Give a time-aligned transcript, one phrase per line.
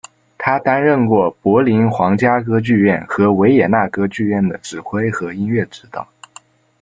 [0.35, 6.07] 他担任过柏林皇家歌剧院和维也纳歌剧院的指挥和音乐指导。